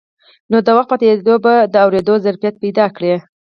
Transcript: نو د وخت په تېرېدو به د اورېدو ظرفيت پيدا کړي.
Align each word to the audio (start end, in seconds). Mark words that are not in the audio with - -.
نو 0.51 0.57
د 0.67 0.69
وخت 0.77 0.89
په 0.91 0.97
تېرېدو 1.01 1.35
به 1.43 1.53
د 1.73 1.75
اورېدو 1.85 2.13
ظرفيت 2.25 2.55
پيدا 2.63 2.85
کړي. 2.95 3.13